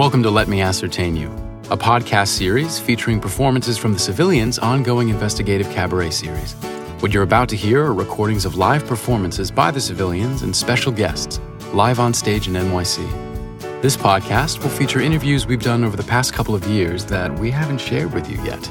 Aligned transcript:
Welcome 0.00 0.22
to 0.22 0.30
Let 0.30 0.48
Me 0.48 0.62
Ascertain 0.62 1.14
You, 1.14 1.28
a 1.68 1.76
podcast 1.76 2.28
series 2.28 2.80
featuring 2.80 3.20
performances 3.20 3.76
from 3.76 3.92
the 3.92 3.98
Civilians' 3.98 4.58
ongoing 4.58 5.10
investigative 5.10 5.70
cabaret 5.72 6.08
series. 6.08 6.54
What 7.00 7.12
you're 7.12 7.22
about 7.22 7.50
to 7.50 7.56
hear 7.56 7.84
are 7.84 7.92
recordings 7.92 8.46
of 8.46 8.54
live 8.54 8.86
performances 8.86 9.50
by 9.50 9.70
the 9.70 9.78
Civilians 9.78 10.40
and 10.40 10.56
special 10.56 10.90
guests, 10.90 11.38
live 11.74 12.00
on 12.00 12.14
stage 12.14 12.48
in 12.48 12.54
NYC. 12.54 13.82
This 13.82 13.94
podcast 13.94 14.62
will 14.62 14.70
feature 14.70 15.00
interviews 15.00 15.46
we've 15.46 15.62
done 15.62 15.84
over 15.84 15.98
the 15.98 16.02
past 16.04 16.32
couple 16.32 16.54
of 16.54 16.66
years 16.66 17.04
that 17.04 17.38
we 17.38 17.50
haven't 17.50 17.76
shared 17.76 18.14
with 18.14 18.26
you 18.30 18.42
yet. 18.42 18.70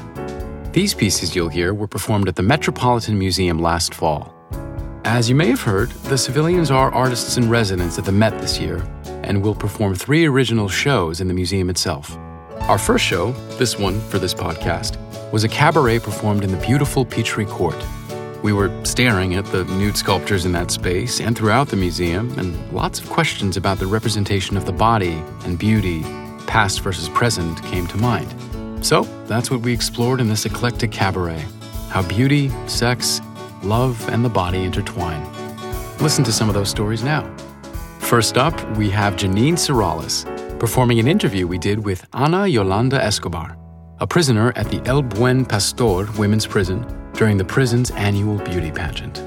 These 0.72 0.94
pieces 0.94 1.36
you'll 1.36 1.48
hear 1.48 1.74
were 1.74 1.86
performed 1.86 2.26
at 2.26 2.34
the 2.34 2.42
Metropolitan 2.42 3.16
Museum 3.16 3.60
last 3.60 3.94
fall. 3.94 4.34
As 5.04 5.28
you 5.28 5.36
may 5.36 5.46
have 5.46 5.62
heard, 5.62 5.90
the 6.10 6.18
Civilians 6.18 6.72
are 6.72 6.90
artists 6.90 7.36
in 7.36 7.48
residence 7.48 8.00
at 8.00 8.04
the 8.04 8.10
Met 8.10 8.36
this 8.40 8.58
year 8.58 8.84
and 9.30 9.44
will 9.44 9.54
perform 9.54 9.94
three 9.94 10.26
original 10.26 10.68
shows 10.68 11.20
in 11.20 11.28
the 11.28 11.34
museum 11.34 11.70
itself. 11.70 12.18
Our 12.62 12.78
first 12.78 13.04
show, 13.04 13.30
this 13.58 13.78
one 13.78 14.00
for 14.00 14.18
this 14.18 14.34
podcast, 14.34 14.98
was 15.30 15.44
a 15.44 15.48
cabaret 15.48 16.00
performed 16.00 16.42
in 16.42 16.50
the 16.50 16.56
beautiful 16.66 17.04
Petrie 17.04 17.46
Court. 17.46 17.80
We 18.42 18.52
were 18.52 18.72
staring 18.84 19.36
at 19.36 19.44
the 19.46 19.64
nude 19.66 19.96
sculptures 19.96 20.46
in 20.46 20.52
that 20.52 20.72
space 20.72 21.20
and 21.20 21.38
throughout 21.38 21.68
the 21.68 21.76
museum, 21.76 22.36
and 22.40 22.72
lots 22.72 22.98
of 22.98 23.08
questions 23.08 23.56
about 23.56 23.78
the 23.78 23.86
representation 23.86 24.56
of 24.56 24.66
the 24.66 24.72
body 24.72 25.22
and 25.44 25.56
beauty, 25.56 26.02
past 26.48 26.80
versus 26.80 27.08
present, 27.10 27.62
came 27.66 27.86
to 27.86 27.96
mind. 27.98 28.34
So 28.84 29.04
that's 29.28 29.48
what 29.48 29.60
we 29.60 29.72
explored 29.72 30.20
in 30.20 30.28
this 30.28 30.44
eclectic 30.44 30.90
cabaret 30.90 31.44
how 31.90 32.02
beauty, 32.08 32.50
sex, 32.66 33.20
love, 33.62 34.08
and 34.08 34.24
the 34.24 34.28
body 34.28 34.64
intertwine. 34.64 35.24
Listen 35.98 36.24
to 36.24 36.32
some 36.32 36.48
of 36.48 36.54
those 36.56 36.68
stories 36.68 37.04
now. 37.04 37.32
First 38.10 38.36
up, 38.36 38.58
we 38.76 38.90
have 38.90 39.14
Jeanine 39.14 39.56
Serralles 39.56 40.26
performing 40.58 40.98
an 40.98 41.06
interview 41.06 41.46
we 41.46 41.58
did 41.58 41.84
with 41.84 42.04
Ana 42.12 42.48
Yolanda 42.48 43.00
Escobar, 43.00 43.56
a 44.00 44.06
prisoner 44.08 44.52
at 44.56 44.68
the 44.68 44.82
El 44.84 45.02
Buen 45.02 45.44
Pastor 45.44 46.10
Women's 46.18 46.44
Prison 46.44 46.84
during 47.12 47.36
the 47.36 47.44
prison's 47.44 47.92
annual 47.92 48.38
beauty 48.38 48.72
pageant. 48.72 49.22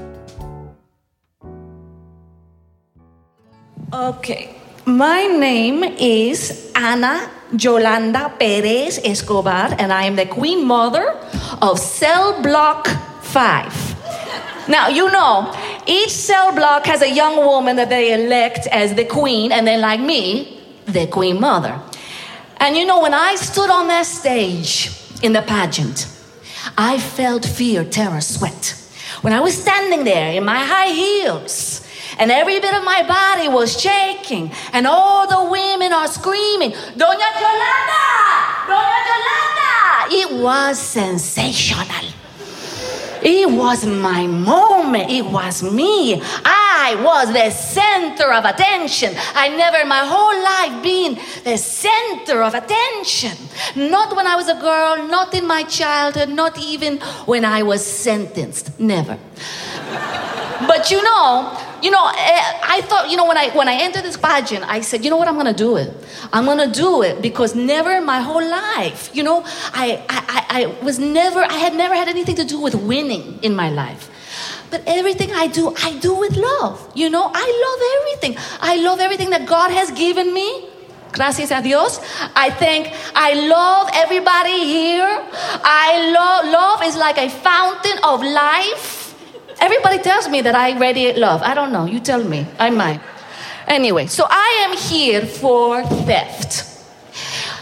Okay, 3.94 4.54
my 4.84 5.28
name 5.28 5.82
is 5.82 6.70
Ana 6.76 7.30
Yolanda 7.58 8.34
Perez 8.38 9.00
Escobar, 9.02 9.74
and 9.78 9.94
I 9.94 10.04
am 10.04 10.14
the 10.14 10.26
queen 10.26 10.66
mother 10.66 11.18
of 11.62 11.78
Cell 11.78 12.42
Block 12.42 12.86
5. 13.22 13.94
Now, 14.68 14.88
you 14.88 15.10
know, 15.10 15.52
each 15.86 16.10
cell 16.10 16.54
block 16.54 16.86
has 16.86 17.02
a 17.02 17.10
young 17.10 17.36
woman 17.36 17.76
that 17.76 17.88
they 17.88 18.14
elect 18.14 18.66
as 18.68 18.94
the 18.94 19.04
queen, 19.04 19.52
and 19.52 19.66
then, 19.66 19.80
like 19.80 20.00
me, 20.00 20.60
the 20.86 21.06
queen 21.06 21.40
mother. 21.40 21.80
And 22.58 22.76
you 22.76 22.86
know, 22.86 23.00
when 23.00 23.14
I 23.14 23.34
stood 23.34 23.70
on 23.70 23.88
that 23.88 24.06
stage 24.06 24.90
in 25.22 25.32
the 25.32 25.42
pageant, 25.42 26.08
I 26.78 26.98
felt 26.98 27.44
fear, 27.44 27.84
terror, 27.84 28.20
sweat. 28.20 28.80
When 29.20 29.32
I 29.32 29.40
was 29.40 29.60
standing 29.60 30.04
there 30.04 30.32
in 30.32 30.44
my 30.44 30.64
high 30.64 30.90
heels, 30.90 31.86
and 32.18 32.30
every 32.30 32.60
bit 32.60 32.74
of 32.74 32.84
my 32.84 33.02
body 33.02 33.48
was 33.48 33.80
shaking, 33.80 34.52
and 34.72 34.86
all 34.86 35.26
the 35.26 35.50
women 35.50 35.92
are 35.92 36.08
screaming, 36.08 36.70
Doña 36.70 37.30
Yolanda! 37.42 38.04
Doña 38.70 39.00
Yolanda! 39.10 39.34
It 40.10 40.42
was 40.42 40.78
sensational. 40.78 41.86
It 43.24 43.50
was 43.50 43.86
my 43.86 44.26
moment. 44.26 45.10
It 45.10 45.24
was 45.24 45.62
me. 45.62 46.20
I 46.44 47.00
was 47.02 47.32
the 47.32 47.50
center 47.50 48.30
of 48.32 48.44
attention. 48.44 49.14
I 49.34 49.48
never 49.48 49.78
in 49.78 49.88
my 49.88 50.04
whole 50.04 50.38
life 50.42 50.82
been 50.82 51.18
the 51.42 51.56
center 51.56 52.42
of 52.42 52.54
attention. 52.54 53.36
Not 53.74 54.14
when 54.14 54.26
I 54.26 54.36
was 54.36 54.48
a 54.48 54.54
girl, 54.54 55.08
not 55.08 55.32
in 55.34 55.46
my 55.46 55.62
childhood, 55.62 56.28
not 56.28 56.58
even 56.58 56.98
when 57.24 57.44
I 57.44 57.62
was 57.62 57.84
sentenced. 57.84 58.78
Never. 58.78 59.18
but 60.68 60.90
you 60.90 61.02
know, 61.02 61.56
you 61.82 61.90
know, 61.90 62.06
eh, 62.06 62.42
I 62.62 62.80
thought, 62.82 63.10
you 63.10 63.16
know, 63.16 63.26
when 63.26 63.36
I 63.36 63.50
when 63.50 63.68
I 63.68 63.74
entered 63.74 64.04
this 64.04 64.16
pageant, 64.16 64.64
I 64.68 64.80
said, 64.80 65.04
you 65.04 65.10
know 65.10 65.16
what, 65.16 65.28
I'm 65.28 65.36
gonna 65.36 65.52
do 65.52 65.76
it. 65.76 65.92
I'm 66.32 66.44
gonna 66.44 66.70
do 66.70 67.02
it 67.02 67.22
because 67.22 67.54
never 67.54 67.92
in 67.92 68.04
my 68.04 68.20
whole 68.20 68.44
life, 68.44 69.10
you 69.14 69.22
know, 69.22 69.42
I 69.72 70.04
I, 70.08 70.46
I 70.48 70.84
was 70.84 70.98
never, 70.98 71.40
I 71.42 71.54
had 71.54 71.74
never 71.74 71.94
had 71.94 72.08
anything 72.08 72.36
to 72.36 72.44
do 72.44 72.60
with 72.60 72.74
winning 72.74 73.38
in 73.42 73.54
my 73.54 73.70
life. 73.70 74.10
But 74.70 74.82
everything 74.86 75.30
I 75.32 75.46
do, 75.46 75.74
I 75.82 75.98
do 75.98 76.14
with 76.14 76.36
love. 76.36 76.90
You 76.94 77.08
know, 77.10 77.30
I 77.32 77.46
love 77.64 77.80
everything. 77.98 78.36
I 78.60 78.76
love 78.76 78.98
everything 78.98 79.30
that 79.30 79.46
God 79.46 79.70
has 79.70 79.90
given 79.92 80.34
me. 80.34 80.68
Gracias 81.12 81.52
a 81.52 81.62
Dios. 81.62 82.00
I 82.34 82.50
think 82.50 82.92
I 83.14 83.34
love 83.34 83.88
everybody 83.94 84.64
here. 84.64 85.22
I 85.62 86.10
love 86.10 86.50
love 86.50 86.82
is 86.82 86.96
like 86.96 87.18
a 87.18 87.30
fountain 87.30 87.98
of 88.02 88.20
life. 88.20 89.03
Everybody 89.64 89.98
tells 89.98 90.28
me 90.28 90.42
that 90.42 90.54
I 90.54 90.78
radiate 90.78 91.16
love. 91.16 91.40
I 91.40 91.54
don't 91.54 91.72
know. 91.72 91.86
You 91.86 91.98
tell 91.98 92.22
me. 92.22 92.46
I 92.58 92.68
might. 92.68 93.00
Anyway, 93.66 94.06
so 94.08 94.26
I 94.28 94.66
am 94.68 94.76
here 94.76 95.24
for 95.24 95.82
theft. 96.04 96.70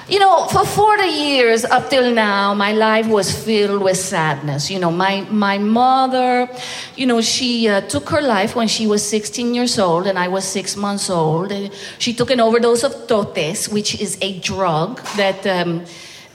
You 0.09 0.19
know, 0.19 0.49
for 0.49 0.67
40 0.67 1.05
years 1.05 1.65
up 1.65 1.91
till 1.91 2.13
now, 2.13 2.55
my 2.55 2.73
life 2.73 3.07
was 3.07 3.31
filled 3.31 3.83
with 3.83 3.97
sadness. 3.97 4.69
You 4.69 4.81
know, 4.81 4.91
my, 4.91 5.21
my 5.31 5.59
mother, 5.59 6.49
you 6.97 7.07
know, 7.07 7.21
she 7.21 7.69
uh, 7.69 7.83
took 7.83 8.09
her 8.09 8.21
life 8.21 8.57
when 8.57 8.67
she 8.67 8.89
was 8.89 9.09
16 9.09 9.55
years 9.55 9.79
old 9.79 10.09
and 10.09 10.19
I 10.19 10.27
was 10.27 10.45
six 10.45 10.77
months 10.77 11.09
old. 11.09 11.53
She 11.99 12.13
took 12.13 12.33
an 12.33 12.41
overdose 12.41 12.83
of 12.83 13.07
totes, 13.07 13.69
which 13.69 14.01
is 14.01 14.19
a 14.21 14.41
drug 14.41 15.01
that 15.17 15.47
um, 15.47 15.85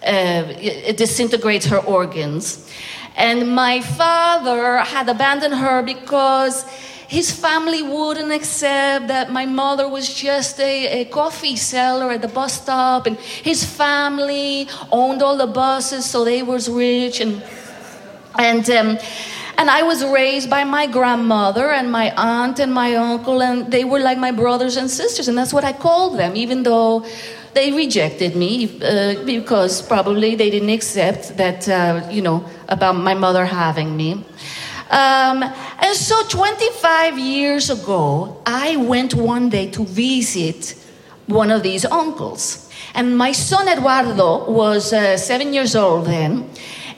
uh, 0.02 0.44
disintegrates 0.94 1.66
her 1.66 1.80
organs. 1.80 2.72
And 3.18 3.56
my 3.56 3.82
father 3.82 4.78
had 4.78 5.10
abandoned 5.10 5.56
her 5.56 5.82
because 5.82 6.64
his 7.08 7.32
family 7.32 7.82
wouldn't 7.82 8.32
accept 8.32 9.08
that 9.08 9.32
my 9.32 9.46
mother 9.46 9.90
was 9.90 10.14
just 10.14 10.60
a, 10.60 11.02
a, 11.02 11.06
coffee 11.06 11.56
seller 11.56 12.12
at 12.12 12.22
the 12.22 12.28
bus 12.28 12.62
stop. 12.62 13.08
And 13.08 13.18
his 13.18 13.66
family 13.66 14.68
owned 14.92 15.24
all 15.24 15.36
the 15.36 15.48
buses 15.48 16.06
so 16.06 16.24
they 16.24 16.44
was 16.44 16.70
rich. 16.70 17.20
And 17.20 17.42
and 18.38 18.70
um, 18.70 19.00
and 19.58 19.72
I 19.72 19.82
was 19.82 20.06
raised 20.06 20.50
by 20.52 20.64
my 20.64 20.86
grandmother 20.86 21.72
and 21.72 21.92
my 21.92 22.14
aunt 22.16 22.60
and 22.60 22.72
my 22.72 22.94
uncle 22.96 23.42
and 23.42 23.72
they 23.72 23.84
were 23.84 24.00
like 24.00 24.20
my 24.20 24.32
brothers 24.32 24.78
and 24.78 24.88
sisters 24.88 25.28
and 25.28 25.36
that's 25.36 25.52
what 25.52 25.64
I 25.64 25.74
called 25.74 26.20
them 26.20 26.36
even 26.36 26.62
though 26.62 27.04
they 27.58 27.72
rejected 27.72 28.36
me 28.36 28.52
uh, 28.82 29.24
because 29.26 29.82
probably 29.82 30.36
they 30.36 30.52
didn't 30.52 30.70
accept 30.70 31.38
that, 31.38 31.68
uh, 31.68 32.08
you 32.12 32.22
know, 32.22 32.46
about 32.68 32.96
my 32.96 33.14
mother 33.14 33.46
having 33.46 33.96
me. 33.96 34.26
Um, 34.90 35.44
and 35.44 35.96
so 35.96 36.24
25 36.28 37.20
years 37.20 37.70
ago, 37.70 38.42
I 38.46 38.78
went 38.78 39.14
one 39.16 39.50
day 39.50 39.70
to 39.72 39.86
visit 39.86 40.76
one 41.26 41.52
of 41.52 41.62
these 41.64 41.86
uncles. 41.86 42.70
And 42.94 43.18
my 43.18 43.32
son 43.32 43.68
Eduardo 43.68 44.50
was 44.50 44.94
uh, 44.94 45.18
seven 45.18 45.54
years 45.54 45.76
old 45.76 46.06
then, 46.06 46.50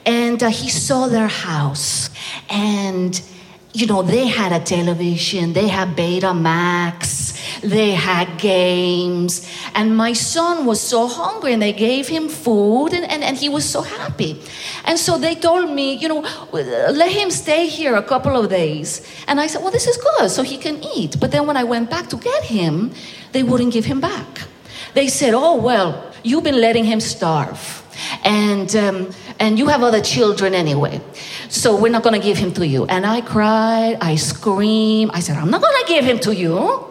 and 0.05 0.41
uh, 0.41 0.49
he 0.49 0.69
saw 0.69 1.07
their 1.07 1.27
house. 1.27 2.09
And, 2.49 3.19
you 3.73 3.87
know, 3.87 4.03
they 4.03 4.27
had 4.27 4.51
a 4.51 4.63
television, 4.63 5.53
they 5.53 5.67
had 5.67 5.95
Betamax, 5.95 7.18
they 7.61 7.91
had 7.91 8.37
games. 8.37 9.47
And 9.75 9.95
my 9.95 10.13
son 10.13 10.65
was 10.65 10.79
so 10.81 11.07
hungry, 11.07 11.53
and 11.53 11.61
they 11.61 11.73
gave 11.73 12.07
him 12.07 12.29
food, 12.29 12.93
and, 12.93 13.05
and, 13.09 13.23
and 13.23 13.37
he 13.37 13.49
was 13.49 13.65
so 13.65 13.81
happy. 13.81 14.41
And 14.85 14.97
so 14.97 15.17
they 15.17 15.35
told 15.35 15.69
me, 15.69 15.93
you 15.93 16.07
know, 16.07 16.21
let 16.51 17.11
him 17.11 17.31
stay 17.31 17.67
here 17.67 17.95
a 17.95 18.03
couple 18.03 18.35
of 18.35 18.49
days. 18.49 19.05
And 19.27 19.39
I 19.39 19.47
said, 19.47 19.61
well, 19.61 19.71
this 19.71 19.87
is 19.87 19.97
good, 19.97 20.29
so 20.29 20.43
he 20.43 20.57
can 20.57 20.83
eat. 20.95 21.19
But 21.19 21.31
then 21.31 21.45
when 21.47 21.57
I 21.57 21.63
went 21.63 21.89
back 21.89 22.07
to 22.09 22.17
get 22.17 22.43
him, 22.43 22.91
they 23.31 23.43
wouldn't 23.43 23.73
give 23.73 23.85
him 23.85 23.99
back. 23.99 24.47
They 24.93 25.07
said, 25.07 25.33
oh, 25.33 25.55
well, 25.55 26.13
you've 26.23 26.43
been 26.43 26.59
letting 26.59 26.85
him 26.85 26.99
starve 26.99 27.85
and 28.23 28.75
um, 28.75 29.09
and 29.39 29.57
you 29.57 29.67
have 29.67 29.83
other 29.83 30.01
children 30.01 30.53
anyway 30.53 31.01
so 31.49 31.75
we're 31.79 31.91
not 31.91 32.03
going 32.03 32.19
to 32.19 32.25
give 32.25 32.37
him 32.37 32.51
to 32.53 32.65
you 32.65 32.85
and 32.85 33.05
i 33.05 33.21
cried 33.21 33.97
i 34.01 34.15
screamed 34.15 35.11
i 35.13 35.19
said 35.19 35.37
i'm 35.37 35.49
not 35.49 35.61
going 35.61 35.85
to 35.85 35.87
give 35.87 36.05
him 36.05 36.19
to 36.19 36.33
you 36.35 36.88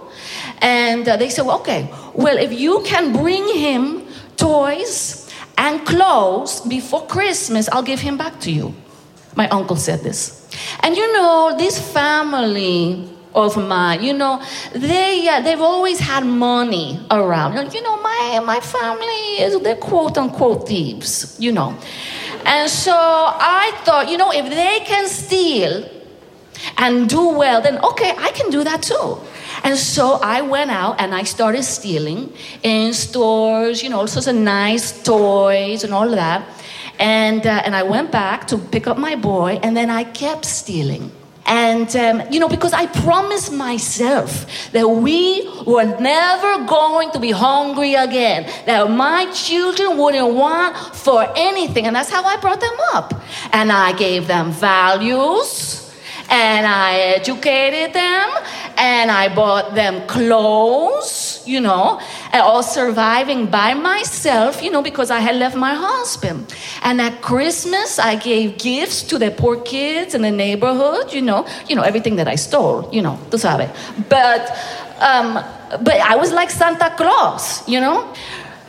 and 0.60 1.08
uh, 1.08 1.16
they 1.16 1.31
said, 1.31 1.46
well, 1.46 1.60
okay, 1.60 1.88
well, 2.14 2.37
if 2.37 2.52
you 2.52 2.82
can 2.84 3.12
bring 3.12 3.46
him 3.56 4.06
toys 4.37 5.31
and 5.56 5.84
clothes 5.87 6.60
before 6.62 7.06
Christmas, 7.06 7.69
I'll 7.69 7.82
give 7.82 8.00
him 8.00 8.16
back 8.16 8.40
to 8.40 8.50
you. 8.50 8.75
My 9.37 9.49
uncle 9.49 9.76
said 9.76 10.00
this. 10.00 10.49
And 10.81 10.96
you 10.96 11.12
know, 11.12 11.55
this 11.56 11.81
family 11.93 13.08
of 13.34 13.56
mine, 13.56 14.02
you 14.02 14.12
know, 14.12 14.43
they, 14.72 15.28
uh, 15.28 15.40
they've 15.43 15.60
always 15.60 16.00
had 16.00 16.25
money 16.25 17.00
around. 17.10 17.72
You 17.72 17.82
know, 17.82 18.00
my, 18.02 18.40
my 18.44 18.60
family 18.60 19.43
is, 19.43 19.60
they're 19.60 19.76
quote 19.76 20.19
unquote 20.19 20.69
thieves, 20.69 21.37
you 21.38 21.52
know. 21.52 21.76
And 22.44 22.70
so 22.70 22.94
I 22.94 23.72
thought, 23.84 24.08
you 24.08 24.16
know, 24.16 24.32
if 24.32 24.49
they 24.49 24.81
can 24.84 25.06
steal 25.08 25.88
and 26.78 27.08
do 27.08 27.28
well, 27.28 27.60
then 27.60 27.78
okay, 27.78 28.14
I 28.16 28.31
can 28.32 28.50
do 28.50 28.64
that 28.64 28.82
too. 28.82 29.19
And 29.64 29.76
so 29.76 30.19
I 30.22 30.40
went 30.43 30.70
out 30.70 31.00
and 31.00 31.14
I 31.14 31.25
started 31.25 31.62
stealing 31.62 32.32
in 32.62 32.93
stores, 32.93 33.82
you 33.82 33.88
know, 33.88 34.00
all 34.00 34.06
sorts 34.06 34.26
of 34.26 34.37
nice 34.37 35.02
toys 35.02 35.84
and 35.84 35.93
all 35.93 36.10
that. 36.10 36.46
And, 36.99 37.46
uh, 37.46 37.62
and 37.64 37.75
I 37.76 37.84
went 37.84 38.10
back 38.10 38.46
to 38.49 38.58
pick 38.58 38.87
up 38.87 38.99
my 38.99 39.14
boy, 39.14 39.60
and 39.62 39.76
then 39.76 39.88
I 39.88 40.02
kept 40.02 40.44
stealing. 40.44 41.12
And, 41.46 41.94
um, 41.96 42.22
you 42.31 42.40
know, 42.40 42.49
because 42.49 42.75
I 42.75 42.87
promised 42.87 43.52
myself 43.52 44.70
that 44.72 44.87
we 44.87 45.49
were 45.64 45.84
never 45.99 46.66
going 46.66 47.10
to 47.12 47.19
be 47.19 47.31
hungry 47.31 47.94
again, 47.94 48.50
that 48.66 48.90
my 48.90 49.31
children 49.32 49.96
wouldn't 49.96 50.34
want 50.34 50.76
for 50.94 51.26
anything. 51.37 51.87
And 51.87 51.96
that's 51.96 52.10
how 52.10 52.22
I 52.22 52.37
brought 52.37 52.60
them 52.60 52.76
up. 52.93 53.14
And 53.52 53.72
I 53.72 53.96
gave 53.96 54.26
them 54.26 54.50
values 54.50 55.88
and 56.30 56.66
I 56.66 56.98
educated 57.16 57.94
them 57.94 58.30
and 58.76 59.10
I 59.10 59.34
bought 59.34 59.75
them 59.75 60.06
clothes, 60.06 61.42
you 61.46 61.60
know, 61.60 62.00
all 62.32 62.62
surviving 62.62 63.46
by 63.46 63.75
myself, 63.75 64.62
you 64.62 64.70
know, 64.70 64.82
because 64.82 65.10
I 65.10 65.20
had 65.20 65.36
left 65.36 65.56
my 65.56 65.75
husband. 65.75 66.54
And 66.82 67.00
at 67.00 67.22
Christmas, 67.22 67.98
I 67.98 68.16
gave 68.16 68.58
gifts 68.58 69.02
to 69.04 69.19
the 69.19 69.30
poor 69.30 69.60
kids 69.60 70.14
in 70.14 70.22
the 70.22 70.30
neighborhood, 70.30 71.12
you 71.12 71.22
know, 71.22 71.46
you 71.69 71.75
know, 71.75 71.82
everything 71.82 72.16
that 72.16 72.28
I 72.28 72.34
stole, 72.34 72.88
you 72.92 73.02
know, 73.02 73.19
tú 73.31 73.38
sabes. 73.38 73.70
But, 74.08 74.50
um, 75.00 75.42
but 75.82 75.96
I 76.00 76.16
was 76.16 76.32
like 76.32 76.50
Santa 76.50 76.92
Claus, 76.96 77.66
you 77.66 77.81
know. 77.81 78.12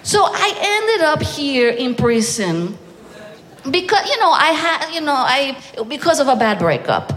So 0.03 0.23
I 0.23 0.53
ended 0.57 1.05
up 1.05 1.21
here 1.21 1.69
in 1.69 1.93
prison 1.93 2.77
because 3.69 4.09
you 4.09 4.17
know 4.19 4.31
I 4.31 4.51
had 4.51 4.93
you 4.93 5.01
know 5.01 5.13
I 5.13 5.57
because 5.87 6.19
of 6.19 6.27
a 6.27 6.35
bad 6.35 6.59
breakup 6.59 7.11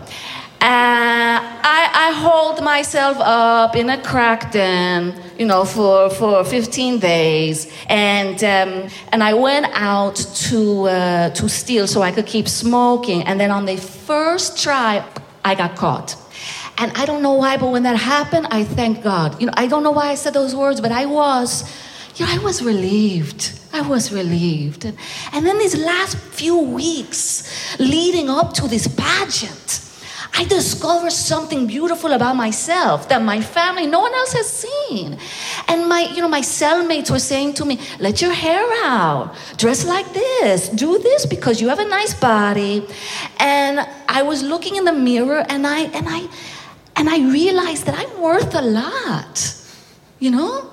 I, 0.64 1.90
I 1.92 2.12
hold 2.12 2.62
myself 2.62 3.16
up 3.18 3.74
in 3.74 3.90
a 3.90 4.00
crack 4.02 4.52
den, 4.52 5.20
you 5.38 5.46
know, 5.46 5.64
for, 5.64 6.08
for 6.10 6.44
15 6.44 7.00
days. 7.00 7.72
And, 7.88 8.42
um, 8.44 8.88
and 9.10 9.22
I 9.24 9.34
went 9.34 9.66
out 9.72 10.16
to, 10.16 10.84
uh, 10.84 11.30
to 11.30 11.48
steal 11.48 11.86
so 11.86 12.02
I 12.02 12.12
could 12.12 12.26
keep 12.26 12.48
smoking. 12.48 13.22
And 13.24 13.40
then 13.40 13.50
on 13.50 13.64
the 13.64 13.76
first 13.76 14.62
try, 14.62 15.04
I 15.44 15.54
got 15.54 15.74
caught. 15.76 16.16
And 16.78 16.92
I 16.92 17.06
don't 17.06 17.22
know 17.22 17.34
why, 17.34 17.56
but 17.56 17.70
when 17.70 17.82
that 17.82 17.96
happened, 17.96 18.46
I 18.50 18.64
thank 18.64 19.02
God. 19.02 19.40
You 19.40 19.46
know, 19.46 19.52
I 19.56 19.66
don't 19.66 19.82
know 19.82 19.90
why 19.90 20.08
I 20.08 20.14
said 20.14 20.32
those 20.32 20.54
words, 20.54 20.80
but 20.80 20.92
I 20.92 21.06
was, 21.06 21.64
you 22.16 22.24
know, 22.24 22.32
I 22.32 22.38
was 22.38 22.62
relieved. 22.62 23.52
I 23.72 23.82
was 23.82 24.12
relieved. 24.12 24.84
And, 24.84 24.96
and 25.32 25.46
then 25.46 25.58
these 25.58 25.76
last 25.76 26.16
few 26.16 26.58
weeks 26.58 27.78
leading 27.78 28.30
up 28.30 28.52
to 28.54 28.68
this 28.68 28.86
pageant, 28.86 29.91
I 30.34 30.44
discovered 30.44 31.12
something 31.12 31.66
beautiful 31.66 32.12
about 32.12 32.36
myself 32.36 33.08
that 33.10 33.22
my 33.22 33.40
family, 33.40 33.86
no 33.86 34.00
one 34.00 34.14
else 34.14 34.32
has 34.32 34.48
seen. 34.48 35.18
And 35.68 35.88
my, 35.88 36.02
you 36.14 36.22
know, 36.22 36.28
my 36.28 36.40
cellmates 36.40 37.10
were 37.10 37.18
saying 37.18 37.54
to 37.54 37.66
me, 37.66 37.78
let 38.00 38.22
your 38.22 38.32
hair 38.32 38.64
out, 38.82 39.36
dress 39.58 39.84
like 39.84 40.10
this, 40.14 40.70
do 40.70 40.98
this 40.98 41.26
because 41.26 41.60
you 41.60 41.68
have 41.68 41.80
a 41.80 41.88
nice 41.88 42.14
body. 42.14 42.86
And 43.38 43.86
I 44.08 44.22
was 44.22 44.42
looking 44.42 44.76
in 44.76 44.84
the 44.84 44.92
mirror 44.92 45.44
and 45.48 45.66
I 45.66 45.80
and 45.80 46.06
I 46.08 46.28
and 46.96 47.10
I 47.10 47.18
realized 47.18 47.86
that 47.86 47.98
I'm 47.98 48.20
worth 48.20 48.54
a 48.54 48.62
lot, 48.62 49.54
you 50.18 50.30
know? 50.30 50.70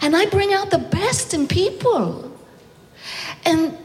And 0.00 0.16
I 0.16 0.26
bring 0.26 0.52
out 0.52 0.70
the 0.70 0.78
best 0.78 1.34
in 1.34 1.48
people. 1.48 2.36
And 3.44 3.76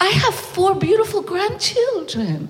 I 0.00 0.08
have 0.08 0.34
four 0.34 0.74
beautiful 0.74 1.22
grandchildren. 1.22 2.48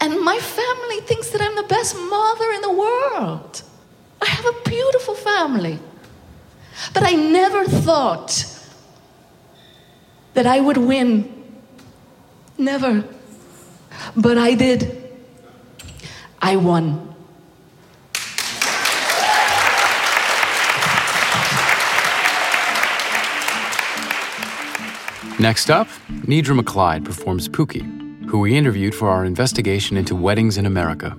And 0.00 0.20
my 0.20 0.38
family 0.38 1.00
thinks 1.00 1.30
that 1.30 1.40
I'm 1.40 1.56
the 1.56 1.62
best 1.64 1.96
mother 1.96 2.50
in 2.52 2.60
the 2.60 2.72
world. 2.72 3.62
I 4.20 4.26
have 4.26 4.46
a 4.46 4.68
beautiful 4.68 5.14
family. 5.14 5.78
But 6.92 7.02
I 7.04 7.12
never 7.12 7.64
thought 7.64 8.46
that 10.34 10.46
I 10.46 10.60
would 10.60 10.76
win. 10.76 11.44
Never. 12.58 13.04
But 14.16 14.38
I 14.38 14.54
did. 14.54 15.00
I 16.40 16.56
won. 16.56 17.14
Next 25.38 25.68
up, 25.68 25.88
Nedra 26.08 26.58
McClyde 26.58 27.04
performs 27.04 27.48
Pookie 27.48 28.03
who 28.28 28.38
we 28.38 28.56
interviewed 28.56 28.94
for 28.94 29.08
our 29.08 29.24
investigation 29.24 29.96
into 29.96 30.14
weddings 30.14 30.56
in 30.56 30.66
America. 30.66 31.16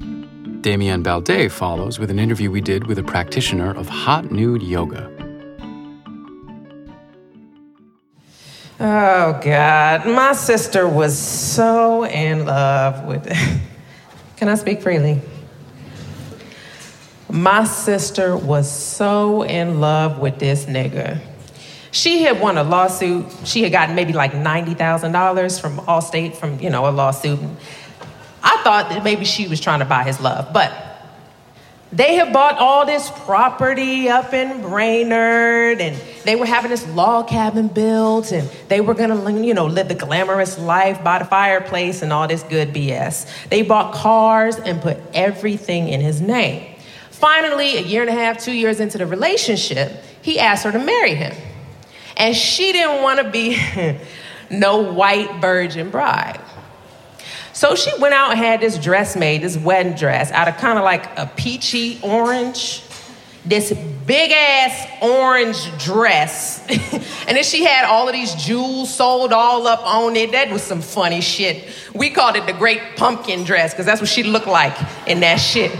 Damian 0.61 1.03
Baldet 1.03 1.51
follows 1.51 1.99
with 1.99 2.09
an 2.09 2.17
interview 2.17 2.49
we 2.49 2.61
did 2.61 2.87
with 2.87 2.97
a 2.97 3.03
practitioner 3.03 3.71
of 3.71 3.87
hot 3.87 4.31
nude 4.31 4.63
yoga. 4.63 5.11
Oh, 8.79 9.39
God. 9.41 10.05
My 10.05 10.33
sister 10.33 10.87
was 10.87 11.17
so 11.17 12.03
in 12.05 12.45
love 12.45 13.05
with. 13.05 13.25
Can 14.37 14.49
I 14.49 14.55
speak 14.55 14.81
freely? 14.81 15.21
My 17.29 17.63
sister 17.63 18.35
was 18.35 18.69
so 18.69 19.43
in 19.43 19.79
love 19.79 20.19
with 20.19 20.39
this 20.39 20.65
nigga. 20.65 21.21
She 21.95 22.23
had 22.23 22.41
won 22.41 22.57
a 22.57 22.63
lawsuit. 22.65 23.25
She 23.45 23.63
had 23.63 23.71
gotten 23.71 23.95
maybe 23.95 24.11
like 24.11 24.33
$90,000 24.33 25.61
from 25.61 25.77
Allstate 25.77 26.35
from, 26.35 26.59
you 26.59 26.69
know, 26.69 26.89
a 26.89 26.91
lawsuit. 26.91 27.39
I 28.43 28.61
thought 28.65 28.89
that 28.89 29.05
maybe 29.05 29.23
she 29.23 29.47
was 29.47 29.61
trying 29.61 29.79
to 29.79 29.85
buy 29.85 30.03
his 30.03 30.19
love, 30.19 30.51
but 30.51 30.73
they 31.93 32.15
had 32.15 32.33
bought 32.33 32.57
all 32.57 32.85
this 32.85 33.09
property 33.09 34.09
up 34.09 34.33
in 34.33 34.61
Brainerd 34.61 35.79
and 35.79 35.95
they 36.25 36.35
were 36.35 36.45
having 36.45 36.69
this 36.69 36.85
log 36.89 37.29
cabin 37.29 37.69
built 37.69 38.33
and 38.33 38.49
they 38.67 38.81
were 38.81 38.93
gonna, 38.93 39.41
you 39.41 39.53
know, 39.53 39.67
live 39.67 39.87
the 39.87 39.95
glamorous 39.95 40.59
life 40.59 41.01
by 41.01 41.19
the 41.19 41.25
fireplace 41.25 42.01
and 42.01 42.11
all 42.11 42.27
this 42.27 42.43
good 42.43 42.73
BS. 42.73 43.25
They 43.47 43.61
bought 43.61 43.93
cars 43.93 44.57
and 44.57 44.81
put 44.81 44.97
everything 45.13 45.87
in 45.87 46.01
his 46.01 46.19
name. 46.19 46.75
Finally, 47.09 47.77
a 47.77 47.81
year 47.83 48.01
and 48.01 48.09
a 48.09 48.13
half, 48.13 48.43
two 48.43 48.51
years 48.51 48.81
into 48.81 48.97
the 48.97 49.05
relationship, 49.05 50.03
he 50.21 50.41
asked 50.41 50.65
her 50.65 50.73
to 50.73 50.79
marry 50.79 51.15
him. 51.15 51.33
And 52.17 52.35
she 52.35 52.71
didn't 52.71 53.01
want 53.01 53.19
to 53.19 53.29
be 53.29 53.59
no 54.49 54.93
white 54.93 55.41
virgin 55.41 55.89
bride. 55.89 56.39
So 57.53 57.75
she 57.75 57.91
went 57.99 58.13
out 58.13 58.31
and 58.31 58.39
had 58.39 58.59
this 58.59 58.77
dress 58.77 59.15
made, 59.15 59.41
this 59.41 59.57
wedding 59.57 59.93
dress, 59.93 60.29
out 60.31 60.49
of 60.49 60.57
kind 60.57 60.77
of 60.77 60.83
like 60.83 61.05
a 61.17 61.25
peachy 61.37 61.99
orange, 62.03 62.83
this 63.45 63.71
big 64.05 64.31
ass 64.31 64.87
orange 65.01 65.83
dress. 65.83 66.59
and 66.69 67.37
then 67.37 67.43
she 67.43 67.63
had 67.63 67.85
all 67.85 68.09
of 68.09 68.13
these 68.13 68.35
jewels 68.35 68.93
sold 68.93 69.31
all 69.31 69.67
up 69.67 69.85
on 69.85 70.17
it. 70.17 70.33
That 70.33 70.51
was 70.51 70.63
some 70.63 70.81
funny 70.81 71.21
shit. 71.21 71.69
We 71.93 72.09
called 72.09 72.35
it 72.35 72.45
the 72.45 72.53
great 72.53 72.81
pumpkin 72.97 73.45
dress 73.45 73.73
because 73.73 73.85
that's 73.85 74.01
what 74.01 74.09
she 74.09 74.23
looked 74.23 74.47
like 74.47 74.75
in 75.07 75.21
that 75.21 75.37
shit. 75.37 75.71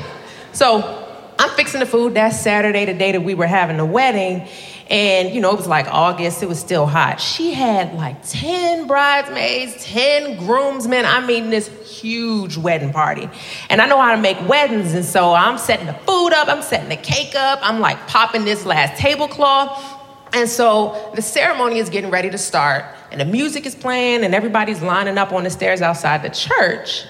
So 0.54 1.06
I'm 1.38 1.50
fixing 1.58 1.82
the 1.82 1.86
food 1.86 2.14
that 2.14 2.30
Saturday, 2.30 2.86
the 2.86 2.94
day 2.94 3.12
that 3.12 3.22
we 3.22 3.34
were 3.34 3.48
having 3.48 3.76
the 3.76 3.86
wedding. 3.86 4.48
And, 4.88 5.34
you 5.34 5.42
know, 5.42 5.52
it 5.52 5.58
was 5.58 5.68
like 5.68 5.88
August, 5.88 6.44
it 6.44 6.50
was 6.50 6.60
still 6.60 6.86
hot. 6.86 7.20
She 7.20 7.54
had 7.54 7.96
like 7.96 8.18
10 8.28 8.86
bridesmaids, 8.86 9.84
10 9.84 10.38
groomsmen. 10.46 11.06
I 11.06 11.26
mean, 11.26 11.50
this 11.50 11.68
huge 12.00 12.56
wedding 12.56 12.94
party. 12.94 13.28
And 13.70 13.82
I 13.82 13.88
know 13.88 14.00
how 14.00 14.16
to 14.16 14.22
make 14.22 14.40
weddings. 14.48 14.94
And 14.94 15.04
so 15.04 15.34
I'm 15.34 15.58
setting 15.58 15.88
the 15.88 15.94
food 15.94 16.34
up, 16.34 16.50
I'm 16.50 16.62
setting 16.62 16.90
the 16.90 16.98
cake 16.98 17.34
up, 17.36 17.60
I'm 17.64 17.80
like 17.80 18.08
popping 18.08 18.46
this 18.46 18.64
last 18.66 19.00
tablecloth. 19.00 19.96
And 20.34 20.50
so 20.50 21.12
the 21.16 21.22
ceremony 21.22 21.80
is 21.80 21.90
getting 21.90 22.12
ready 22.12 22.30
to 22.30 22.38
start, 22.38 22.84
and 23.10 23.22
the 23.22 23.26
music 23.26 23.66
is 23.66 23.74
playing, 23.74 24.26
and 24.26 24.36
everybody's 24.36 24.82
lining 24.82 25.18
up 25.18 25.32
on 25.32 25.46
the 25.46 25.50
stairs 25.50 25.82
outside 25.82 26.24
the 26.24 26.30
church. 26.30 27.06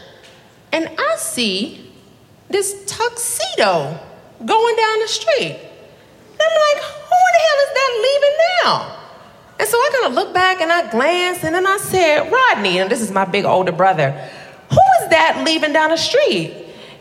And 0.71 0.87
I 0.87 1.15
see 1.17 1.91
this 2.49 2.85
tuxedo 2.85 3.99
going 4.45 4.75
down 4.75 4.99
the 4.99 5.07
street. 5.07 5.57
And 5.57 6.41
I'm 6.41 6.77
like, 6.77 7.04
who 7.15 7.27
the 7.33 7.41
hell 7.47 7.59
is 7.65 7.71
that 7.73 7.91
leaving 8.05 8.37
now? 8.63 8.71
And 9.57 9.67
so 9.69 9.77
I 9.77 9.89
kind 9.93 10.05
of 10.07 10.13
look 10.13 10.33
back 10.33 10.61
and 10.61 10.71
I 10.71 10.91
glance 10.91 11.43
and 11.43 11.55
then 11.55 11.65
I 11.65 11.77
said, 11.77 12.31
Rodney, 12.31 12.79
and 12.79 12.91
this 12.91 13.01
is 13.01 13.11
my 13.11 13.25
big 13.25 13.45
older 13.45 13.71
brother, 13.71 14.11
who 14.69 15.03
is 15.03 15.09
that 15.09 15.43
leaving 15.45 15.71
down 15.73 15.91
the 15.91 15.97
street? 15.97 16.53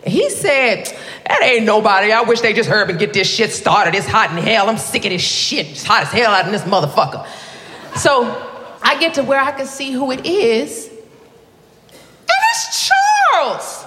He 0.06 0.28
said, 0.30 0.86
that 1.26 1.42
ain't 1.42 1.64
nobody. 1.64 2.12
I 2.12 2.22
wish 2.22 2.40
they 2.42 2.52
just 2.52 2.68
hurry 2.68 2.90
and 2.90 2.98
get 2.98 3.12
this 3.14 3.28
shit 3.28 3.52
started. 3.52 3.94
It's 3.94 4.06
hot 4.06 4.30
in 4.30 4.36
hell. 4.36 4.68
I'm 4.68 4.76
sick 4.76 5.04
of 5.06 5.10
this 5.10 5.22
shit. 5.22 5.66
It's 5.66 5.82
hot 5.82 6.02
as 6.02 6.12
hell 6.12 6.30
out 6.30 6.44
in 6.44 6.52
this 6.52 6.62
motherfucker. 6.62 7.26
So 7.96 8.24
I 8.82 8.98
get 9.00 9.14
to 9.14 9.22
where 9.22 9.40
I 9.40 9.50
can 9.52 9.66
see 9.66 9.92
who 9.92 10.10
it 10.10 10.26
is. 10.26 10.88
And 10.88 12.40
it's 12.52 12.90
Charles, 13.32 13.86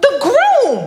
the 0.00 0.18
groom. 0.20 0.78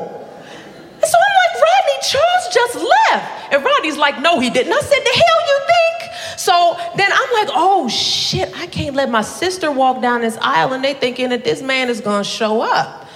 And 1.02 1.08
so 1.08 1.18
I'm 1.18 1.36
like, 1.40 1.54
Rodney, 1.56 1.80
Charles 2.02 2.48
just 2.54 2.76
left. 2.76 3.54
And 3.54 3.64
Rodney's 3.64 3.98
like, 3.98 4.20
no, 4.22 4.40
he 4.40 4.50
didn't. 4.50 4.74
I 4.74 4.80
said, 4.80 5.00
the 5.04 5.24
hell 5.24 5.48
you 5.48 5.60
think? 5.68 6.40
So 6.40 6.78
then 6.96 7.10
I'm 7.12 7.34
like, 7.34 7.50
oh 7.54 7.88
shit, 7.90 8.56
I 8.58 8.68
can't 8.68 8.96
let 8.96 9.10
my 9.10 9.22
sister 9.22 9.72
walk 9.72 10.02
down 10.02 10.22
this 10.22 10.38
aisle 10.42 10.74
and 10.74 10.84
they 10.84 10.94
thinking 10.94 11.30
that 11.30 11.44
this 11.44 11.62
man 11.62 11.90
is 11.90 12.02
gonna 12.02 12.24
show 12.24 12.62
up. 12.62 13.08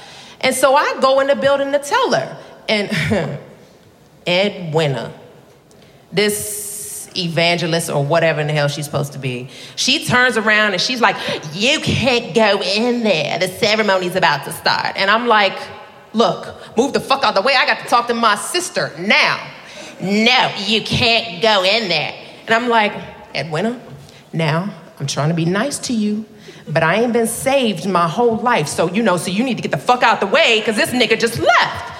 And 0.41 0.53
so 0.53 0.75
I 0.75 0.97
go 0.99 1.21
in 1.21 1.27
the 1.27 1.35
building 1.35 1.71
to 1.71 1.79
tell 1.79 2.11
her. 2.11 2.37
And 2.67 3.39
Edwina, 4.27 5.13
this 6.11 7.09
evangelist 7.15 7.89
or 7.89 8.03
whatever 8.03 8.41
in 8.41 8.47
the 8.47 8.53
hell 8.53 8.67
she's 8.67 8.85
supposed 8.85 9.13
to 9.13 9.19
be, 9.19 9.49
she 9.75 10.05
turns 10.05 10.37
around 10.37 10.73
and 10.73 10.81
she's 10.81 11.01
like, 11.01 11.15
You 11.53 11.79
can't 11.79 12.35
go 12.35 12.61
in 12.61 13.03
there. 13.03 13.39
The 13.39 13.47
ceremony's 13.47 14.15
about 14.15 14.45
to 14.45 14.51
start. 14.51 14.97
And 14.97 15.09
I'm 15.09 15.27
like, 15.27 15.57
Look, 16.13 16.77
move 16.77 16.93
the 16.93 16.99
fuck 16.99 17.23
out 17.23 17.29
of 17.29 17.35
the 17.35 17.41
way. 17.41 17.55
I 17.55 17.65
got 17.65 17.79
to 17.79 17.87
talk 17.87 18.07
to 18.07 18.13
my 18.13 18.35
sister 18.35 18.91
now. 18.99 19.49
No, 20.01 20.53
you 20.65 20.81
can't 20.81 21.41
go 21.41 21.63
in 21.63 21.89
there. 21.89 22.13
And 22.45 22.53
I'm 22.53 22.69
like, 22.69 22.93
Edwina, 23.35 23.79
now 24.31 24.73
I'm 24.99 25.07
trying 25.07 25.29
to 25.29 25.35
be 25.35 25.45
nice 25.45 25.79
to 25.79 25.93
you, 25.93 26.25
but 26.67 26.83
I 26.83 27.01
ain't 27.01 27.13
been 27.13 27.27
saved 27.27 27.87
my 27.87 28.07
whole 28.07 28.37
life. 28.37 28.67
So, 28.67 28.89
you 28.89 29.01
know, 29.01 29.17
so 29.17 29.31
you 29.31 29.43
need 29.43 29.57
to 29.57 29.63
get 29.63 29.71
the 29.71 29.77
fuck 29.77 30.03
out 30.03 30.19
the 30.19 30.27
way 30.27 30.59
because 30.59 30.75
this 30.75 30.91
nigga 30.91 31.19
just 31.19 31.39
left. 31.39 31.93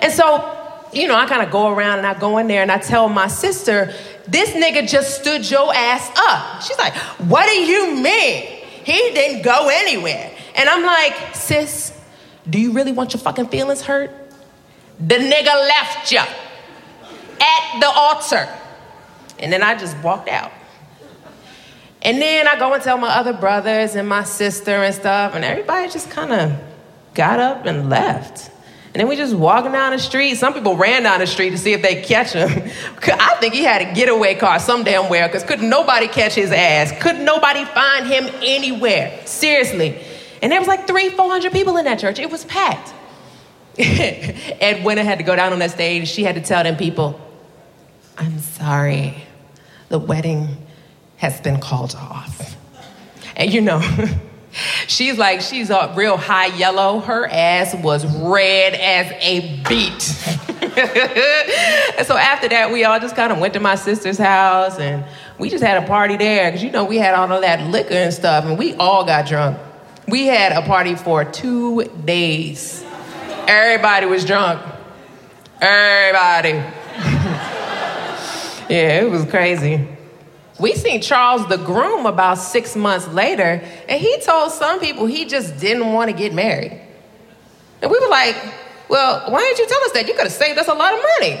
And 0.00 0.12
so, 0.12 0.58
you 0.92 1.06
know, 1.06 1.14
I 1.14 1.26
kind 1.26 1.42
of 1.42 1.50
go 1.50 1.68
around 1.68 1.98
and 1.98 2.06
I 2.06 2.18
go 2.18 2.38
in 2.38 2.48
there 2.48 2.62
and 2.62 2.72
I 2.72 2.78
tell 2.78 3.08
my 3.08 3.28
sister, 3.28 3.92
this 4.26 4.50
nigga 4.50 4.88
just 4.88 5.20
stood 5.20 5.48
your 5.48 5.72
ass 5.74 6.10
up. 6.16 6.62
She's 6.62 6.78
like, 6.78 6.94
what 7.28 7.46
do 7.46 7.54
you 7.54 7.94
mean? 7.96 8.44
He 8.84 9.10
didn't 9.12 9.42
go 9.42 9.68
anywhere. 9.72 10.30
And 10.54 10.68
I'm 10.68 10.84
like, 10.84 11.34
sis, 11.34 11.91
do 12.48 12.60
you 12.60 12.72
really 12.72 12.92
want 12.92 13.14
your 13.14 13.20
fucking 13.20 13.48
feelings 13.48 13.82
hurt? 13.82 14.10
The 14.98 15.16
nigga 15.16 15.68
left 15.68 16.12
you 16.12 16.18
at 16.18 17.80
the 17.80 17.88
altar. 17.88 18.48
And 19.38 19.52
then 19.52 19.62
I 19.62 19.76
just 19.76 19.96
walked 19.98 20.28
out. 20.28 20.52
And 22.02 22.20
then 22.20 22.48
I 22.48 22.58
go 22.58 22.72
and 22.72 22.82
tell 22.82 22.98
my 22.98 23.08
other 23.08 23.32
brothers 23.32 23.94
and 23.94 24.08
my 24.08 24.24
sister 24.24 24.70
and 24.70 24.94
stuff, 24.94 25.34
and 25.34 25.44
everybody 25.44 25.88
just 25.88 26.10
kind 26.10 26.32
of 26.32 26.58
got 27.14 27.38
up 27.38 27.64
and 27.66 27.88
left. 27.88 28.50
And 28.86 29.00
then 29.00 29.08
we 29.08 29.16
just 29.16 29.34
walking 29.34 29.72
down 29.72 29.92
the 29.92 29.98
street. 29.98 30.34
Some 30.34 30.52
people 30.52 30.76
ran 30.76 31.04
down 31.04 31.20
the 31.20 31.26
street 31.26 31.50
to 31.50 31.58
see 31.58 31.72
if 31.72 31.80
they 31.80 32.02
catch 32.02 32.32
him. 32.32 32.50
I 33.02 33.36
think 33.40 33.54
he 33.54 33.62
had 33.62 33.80
a 33.80 33.94
getaway 33.94 34.34
car 34.34 34.58
some 34.58 34.84
damn 34.84 35.08
where 35.08 35.26
because 35.28 35.44
couldn't 35.44 35.68
nobody 35.68 36.08
catch 36.08 36.34
his 36.34 36.50
ass. 36.50 36.92
Couldn't 37.00 37.24
nobody 37.24 37.64
find 37.66 38.06
him 38.06 38.26
anywhere. 38.42 39.20
Seriously. 39.24 39.98
And 40.42 40.50
there 40.50 40.58
was 40.58 40.68
like 40.68 40.88
three, 40.88 41.08
four 41.08 41.30
hundred 41.30 41.52
people 41.52 41.76
in 41.76 41.84
that 41.84 42.00
church. 42.00 42.18
It 42.18 42.30
was 42.30 42.44
packed. 42.44 42.92
Edwina 43.78 45.04
had 45.04 45.18
to 45.18 45.24
go 45.24 45.34
down 45.34 45.52
on 45.52 45.60
that 45.60 45.70
stage. 45.70 46.08
She 46.08 46.24
had 46.24 46.34
to 46.34 46.42
tell 46.42 46.62
them 46.62 46.76
people, 46.76 47.18
I'm 48.18 48.38
sorry, 48.40 49.24
the 49.88 49.98
wedding 49.98 50.48
has 51.16 51.40
been 51.40 51.60
called 51.60 51.94
off. 51.94 52.56
And 53.36 53.52
you 53.52 53.60
know, 53.60 53.80
she's 54.88 55.16
like, 55.16 55.40
she's 55.40 55.70
a 55.70 55.94
real 55.96 56.16
high 56.16 56.54
yellow. 56.56 56.98
Her 56.98 57.26
ass 57.26 57.74
was 57.76 58.04
red 58.20 58.74
as 58.74 59.12
a 59.20 59.62
beet. 59.68 60.28
and 61.98 62.06
so 62.06 62.16
after 62.16 62.48
that, 62.48 62.70
we 62.72 62.84
all 62.84 62.98
just 63.00 63.16
kind 63.16 63.32
of 63.32 63.38
went 63.38 63.54
to 63.54 63.60
my 63.60 63.76
sister's 63.76 64.18
house 64.18 64.78
and 64.78 65.04
we 65.38 65.48
just 65.48 65.64
had 65.64 65.82
a 65.82 65.86
party 65.86 66.16
there 66.16 66.50
because 66.50 66.62
you 66.62 66.70
know 66.70 66.84
we 66.84 66.98
had 66.98 67.14
all 67.14 67.32
of 67.32 67.40
that 67.40 67.66
liquor 67.70 67.94
and 67.94 68.12
stuff 68.12 68.44
and 68.44 68.58
we 68.58 68.74
all 68.74 69.04
got 69.04 69.26
drunk. 69.26 69.56
We 70.08 70.26
had 70.26 70.52
a 70.52 70.62
party 70.62 70.94
for 70.94 71.24
two 71.24 71.84
days. 72.04 72.84
Everybody 73.46 74.06
was 74.06 74.24
drunk. 74.24 74.62
Everybody. 75.60 76.62
Yeah, 78.68 79.02
it 79.02 79.10
was 79.10 79.26
crazy. 79.26 79.86
We 80.58 80.74
seen 80.74 81.02
Charles 81.02 81.46
the 81.48 81.58
groom 81.58 82.06
about 82.06 82.38
six 82.38 82.74
months 82.74 83.06
later, 83.08 83.62
and 83.86 84.00
he 84.00 84.18
told 84.20 84.52
some 84.52 84.80
people 84.80 85.04
he 85.04 85.26
just 85.26 85.58
didn't 85.58 85.92
want 85.92 86.10
to 86.10 86.16
get 86.16 86.32
married. 86.32 86.80
And 87.82 87.90
we 87.90 87.98
were 87.98 88.08
like, 88.08 88.36
well, 88.88 89.30
why 89.30 89.40
didn't 89.40 89.58
you 89.58 89.66
tell 89.66 89.84
us 89.84 89.92
that? 89.92 90.06
You 90.06 90.14
could 90.14 90.22
have 90.22 90.32
saved 90.32 90.58
us 90.58 90.68
a 90.68 90.74
lot 90.74 90.94
of 90.94 91.00
money. 91.18 91.40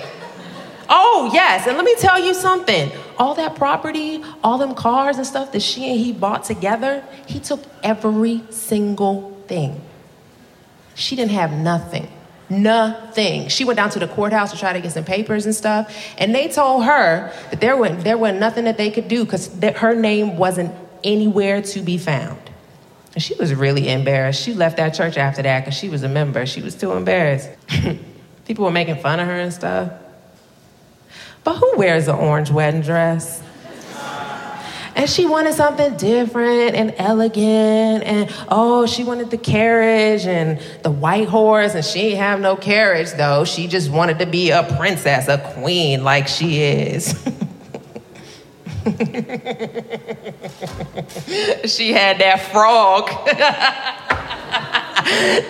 Oh, 0.90 1.30
yes, 1.32 1.66
and 1.66 1.76
let 1.78 1.86
me 1.86 1.94
tell 1.94 2.22
you 2.22 2.34
something. 2.34 2.90
All 3.18 3.34
that 3.34 3.54
property, 3.56 4.22
all 4.42 4.58
them 4.58 4.74
cars 4.74 5.16
and 5.16 5.26
stuff 5.26 5.52
that 5.52 5.60
she 5.60 5.90
and 5.90 5.98
he 5.98 6.12
bought 6.12 6.44
together, 6.44 7.04
he 7.26 7.38
took 7.40 7.60
every 7.82 8.42
single 8.50 9.40
thing. 9.46 9.80
She 10.94 11.16
didn't 11.16 11.32
have 11.32 11.52
nothing. 11.52 12.08
Nothing. 12.50 13.48
She 13.48 13.64
went 13.64 13.78
down 13.78 13.90
to 13.90 13.98
the 13.98 14.08
courthouse 14.08 14.52
to 14.52 14.58
try 14.58 14.72
to 14.74 14.80
get 14.80 14.92
some 14.92 15.04
papers 15.04 15.46
and 15.46 15.54
stuff, 15.54 15.94
and 16.18 16.34
they 16.34 16.48
told 16.48 16.84
her 16.84 17.32
that 17.50 17.60
there 17.60 17.76
was 17.76 18.04
there 18.04 18.18
was 18.18 18.34
nothing 18.38 18.64
that 18.64 18.76
they 18.76 18.90
could 18.90 19.08
do 19.08 19.24
because 19.24 19.50
her 19.76 19.94
name 19.94 20.36
wasn't 20.36 20.74
anywhere 21.02 21.62
to 21.62 21.80
be 21.80 21.96
found. 21.96 22.38
And 23.14 23.22
she 23.22 23.34
was 23.34 23.54
really 23.54 23.88
embarrassed. 23.88 24.42
She 24.42 24.54
left 24.54 24.76
that 24.78 24.94
church 24.94 25.16
after 25.16 25.42
that 25.42 25.60
because 25.60 25.76
she 25.76 25.88
was 25.88 26.02
a 26.02 26.08
member. 26.08 26.44
She 26.46 26.62
was 26.62 26.74
too 26.74 26.92
embarrassed. 26.92 27.50
People 28.46 28.64
were 28.64 28.70
making 28.70 28.96
fun 28.96 29.20
of 29.20 29.26
her 29.26 29.38
and 29.38 29.52
stuff. 29.52 29.92
But 31.44 31.56
who 31.56 31.76
wears 31.76 32.08
an 32.08 32.16
orange 32.16 32.50
wedding 32.50 32.82
dress? 32.82 33.42
And 34.94 35.08
she 35.08 35.24
wanted 35.24 35.54
something 35.54 35.96
different 35.96 36.74
and 36.74 36.94
elegant. 36.98 38.04
And 38.04 38.30
oh, 38.48 38.84
she 38.86 39.04
wanted 39.04 39.30
the 39.30 39.38
carriage 39.38 40.26
and 40.26 40.60
the 40.82 40.90
white 40.90 41.28
horse. 41.28 41.74
And 41.74 41.82
she 41.84 42.02
didn't 42.02 42.18
have 42.18 42.40
no 42.40 42.56
carriage, 42.56 43.12
though. 43.12 43.44
She 43.44 43.68
just 43.68 43.90
wanted 43.90 44.18
to 44.18 44.26
be 44.26 44.50
a 44.50 44.62
princess, 44.76 45.28
a 45.28 45.38
queen, 45.54 46.04
like 46.04 46.28
she 46.28 46.60
is. 46.62 47.12
she 51.64 51.92
had 51.92 52.18
that 52.18 52.48
frog. 52.52 53.08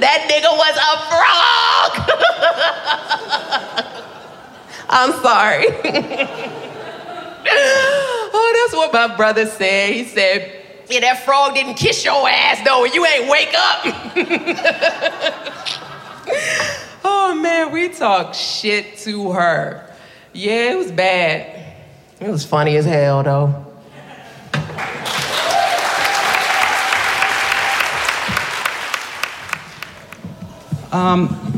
that 0.01 0.29
nigga 0.31 0.53
was 0.57 0.77
a 0.79 0.99
frog. 3.79 3.89
I'm 4.95 5.13
sorry. 5.23 5.65
oh, 7.49 8.53
that's 8.55 8.75
what 8.77 8.93
my 8.93 9.17
brother 9.17 9.47
said. 9.47 9.95
He 9.95 10.05
said, 10.05 10.53
yeah, 10.91 11.01
that 11.01 11.25
frog 11.25 11.55
didn't 11.55 11.77
kiss 11.77 12.05
your 12.05 12.29
ass 12.29 12.61
though, 12.63 12.85
and 12.85 12.93
you 12.93 13.07
ain't 13.07 13.31
wake 13.31 13.55
up. 13.57 13.81
oh 17.05 17.35
man, 17.41 17.73
we 17.73 17.89
talk 17.89 18.35
shit 18.35 18.99
to 18.99 19.33
her. 19.33 19.91
Yeah, 20.35 20.73
it 20.73 20.77
was 20.77 20.93
bad. 20.93 21.75
It 22.21 22.29
was 22.29 22.45
funny 22.45 22.77
as 22.77 22.85
hell 22.85 23.23
though. 23.23 23.65
Um, 30.93 31.52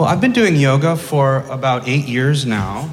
well, 0.00 0.08
I've 0.08 0.22
been 0.22 0.32
doing 0.32 0.56
yoga 0.56 0.96
for 0.96 1.44
about 1.50 1.86
eight 1.86 2.08
years 2.08 2.46
now. 2.46 2.88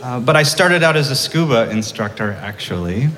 Uh, 0.00 0.20
but 0.20 0.36
I 0.36 0.44
started 0.44 0.84
out 0.84 0.96
as 0.96 1.10
a 1.10 1.16
scuba 1.16 1.68
instructor, 1.70 2.30
actually. 2.40 3.08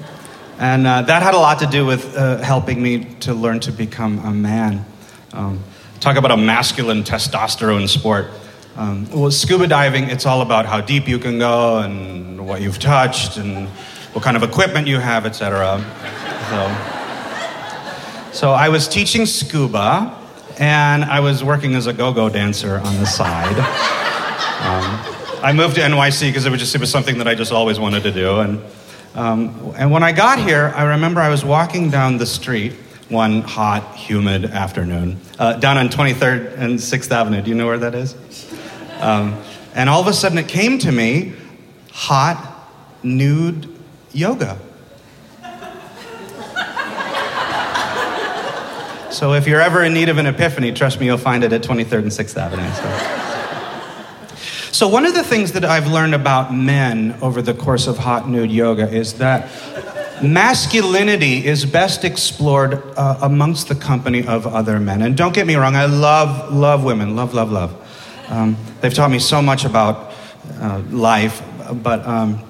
And 0.59 0.87
uh, 0.87 1.03
that 1.03 1.23
had 1.23 1.35
a 1.35 1.39
lot 1.39 1.59
to 1.59 1.67
do 1.67 1.85
with 1.85 2.17
uh, 2.17 2.39
helping 2.39 2.83
me 2.83 3.05
to 3.21 3.35
learn 3.35 3.61
to 3.61 3.71
become 3.71 4.19
a 4.21 4.31
man. 4.31 4.87
Um, 5.35 5.63
talk 6.01 6.17
about 6.17 6.31
a 6.31 6.39
masculine 6.39 7.03
testosterone 7.03 7.87
sport. 7.87 8.29
Um, 8.77 9.07
well, 9.11 9.31
scuba 9.31 9.67
diving, 9.67 10.05
it's 10.05 10.25
all 10.25 10.41
about 10.41 10.65
how 10.65 10.81
deep 10.81 11.07
you 11.07 11.19
can 11.19 11.39
go 11.39 11.81
and 11.81 12.49
what 12.49 12.63
you've 12.63 12.79
touched 12.79 13.37
and 13.37 13.69
what 14.15 14.25
kind 14.25 14.39
of 14.39 14.43
equipment 14.43 14.87
you 14.87 14.99
have, 14.99 15.27
etc. 15.27 15.85
So, 16.49 18.39
so 18.41 18.53
I 18.53 18.71
was 18.71 18.89
teaching 18.89 19.27
scuba 19.27 20.19
and 20.63 21.05
I 21.05 21.19
was 21.19 21.43
working 21.43 21.75
as 21.75 21.89
a 21.89 21.93
go-go 21.93 22.29
dancer 22.29 22.77
on 22.77 22.97
the 22.99 23.05
side. 23.05 23.59
Um, 24.63 25.43
I 25.43 25.53
moved 25.53 25.75
to 25.75 25.81
NYC 25.81 26.29
because 26.29 26.47
it 26.47 26.51
was 26.51 26.61
just 26.61 26.73
it 26.77 26.81
was 26.81 26.89
something 26.89 27.19
that 27.19 27.27
I 27.27 27.35
just 27.35 27.51
always 27.51 27.81
wanted 27.81 28.05
to 28.05 28.13
do. 28.13 28.39
And 28.39 28.63
um, 29.17 29.75
and 29.77 29.91
when 29.91 30.05
I 30.05 30.13
got 30.13 30.39
here, 30.39 30.73
I 30.77 30.85
remember 30.85 31.21
I 31.21 31.31
was 31.31 31.45
walking 31.45 31.91
down 31.91 32.17
the 32.17 32.27
street 32.27 32.75
one 33.09 33.41
hot, 33.41 33.97
humid 33.97 34.45
afternoon 34.45 35.19
uh, 35.41 35.55
down 35.55 35.79
on 35.79 35.89
23rd 35.89 36.57
and 36.57 36.79
6th 36.79 37.11
Avenue. 37.11 37.43
Do 37.43 37.51
you 37.51 37.57
know 37.57 37.67
where 37.67 37.79
that 37.79 37.97
is? 37.97 38.15
Um, 39.01 39.43
and 39.75 39.91
all 39.91 40.01
of 40.01 40.07
a 40.07 40.13
sudden, 40.13 40.39
it 40.39 40.47
came 40.47 40.79
to 40.79 40.93
me, 40.93 41.33
hot, 41.91 42.71
nude 43.03 43.69
yoga. 44.13 44.61
So 49.13 49.35
if 49.35 49.47
you're 49.47 49.61
ever 49.61 49.85
in 49.85 49.93
need 49.93 50.09
of 50.09 50.17
an 50.17 50.27
epiphany, 50.27 50.73
trust 50.73 50.99
me, 50.99 51.07
you'll 51.07 51.19
find 51.19 51.45
it 51.45 51.53
at 51.53 51.63
23rd 51.63 51.99
and 51.99 52.11
6th 52.11 52.37
Avenue. 52.37 52.73
So. 52.73 53.29
So, 54.73 54.89
one 54.89 55.05
of 55.05 55.13
the 55.13 55.23
things 55.23 55.53
that 55.53 55.67
I've 55.67 55.87
learned 55.87 56.15
about 56.15 56.53
men 56.53 57.19
over 57.21 57.43
the 57.43 57.53
course 57.53 57.87
of 57.87 57.99
hot 57.99 58.27
nude 58.27 58.51
yoga 58.51 58.89
is 58.91 59.15
that 59.19 59.51
masculinity 60.23 61.45
is 61.45 61.67
best 61.67 62.05
explored 62.05 62.83
uh, 62.97 63.19
amongst 63.21 63.69
the 63.69 63.75
company 63.75 64.27
of 64.27 64.47
other 64.47 64.81
men. 64.81 65.03
And 65.03 65.15
don't 65.15 65.35
get 65.35 65.47
me 65.47 65.57
wrong, 65.57 65.77
I 65.77 65.85
love, 65.85 66.53
love 66.53 66.85
women, 66.85 67.15
love, 67.15 67.35
love, 67.35 67.53
love. 67.53 67.77
Um, 68.31 68.57
they've 68.81 68.95
taught 68.95 69.11
me 69.11 69.19
so 69.19 69.43
much 69.43 69.67
about 69.67 70.15
uh, 70.59 70.83
life, 70.89 71.43
but, 71.83 72.07
um, 72.07 72.43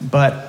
but 0.00 0.45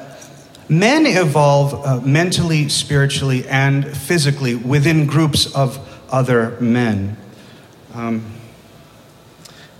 men 0.70 1.06
evolve 1.06 1.74
uh, 1.74 2.00
mentally, 2.02 2.70
spiritually, 2.70 3.48
and 3.48 3.86
physically 3.96 4.56
within 4.56 5.06
groups 5.08 5.54
of 5.56 5.80
other 6.12 6.58
men. 6.60 7.18
Um, 7.94 8.34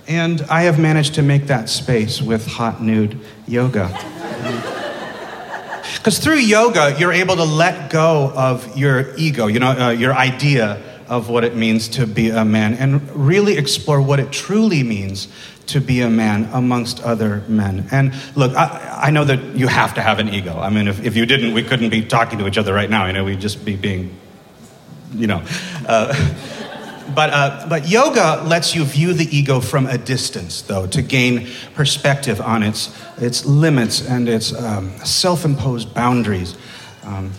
And 0.08 0.40
I 0.48 0.62
have 0.62 0.78
managed 0.78 1.14
to 1.16 1.22
make 1.22 1.48
that 1.48 1.68
space 1.68 2.22
with 2.22 2.46
hot 2.46 2.82
nude 2.82 3.20
yoga. 3.46 3.88
Because 5.96 6.18
through 6.18 6.38
yoga, 6.38 6.94
you're 6.98 7.12
able 7.12 7.36
to 7.36 7.44
let 7.44 7.90
go 7.90 8.30
of 8.34 8.76
your 8.76 9.14
ego, 9.16 9.46
you 9.46 9.58
know, 9.58 9.70
uh, 9.70 9.90
your 9.90 10.14
idea 10.14 10.80
of 11.08 11.28
what 11.28 11.44
it 11.44 11.56
means 11.56 11.88
to 11.88 12.06
be 12.06 12.30
a 12.30 12.44
man, 12.44 12.74
and 12.74 13.10
really 13.14 13.56
explore 13.56 14.00
what 14.00 14.20
it 14.20 14.30
truly 14.30 14.82
means 14.82 15.28
to 15.68 15.80
be 15.80 16.00
a 16.00 16.08
man 16.08 16.48
amongst 16.52 17.02
other 17.02 17.44
men. 17.46 17.86
And 17.90 18.14
look, 18.34 18.54
I, 18.56 19.00
I 19.04 19.10
know 19.10 19.24
that 19.24 19.54
you 19.54 19.68
have 19.68 19.94
to 19.94 20.02
have 20.02 20.18
an 20.18 20.28
ego. 20.30 20.58
I 20.58 20.70
mean, 20.70 20.88
if, 20.88 21.04
if 21.04 21.14
you 21.14 21.26
didn't, 21.26 21.52
we 21.52 21.62
couldn't 21.62 21.90
be 21.90 22.04
talking 22.04 22.38
to 22.38 22.46
each 22.46 22.58
other 22.58 22.72
right 22.72 22.88
now. 22.88 23.06
You 23.06 23.12
know, 23.12 23.24
we'd 23.24 23.40
just 23.40 23.64
be 23.64 23.76
being, 23.76 24.16
you 25.14 25.26
know. 25.26 25.42
Uh, 25.86 26.14
but, 27.14 27.30
uh, 27.30 27.66
but 27.68 27.88
yoga 27.88 28.42
lets 28.46 28.74
you 28.74 28.84
view 28.84 29.12
the 29.12 29.24
ego 29.36 29.60
from 29.60 29.86
a 29.86 29.98
distance, 29.98 30.62
though, 30.62 30.86
to 30.86 31.02
gain 31.02 31.48
perspective 31.74 32.40
on 32.40 32.62
its, 32.62 32.94
its 33.18 33.44
limits 33.44 34.06
and 34.06 34.28
its 34.28 34.54
um, 34.54 34.90
self 35.04 35.44
imposed 35.44 35.92
boundaries. 35.92 36.56
Um, 37.02 37.32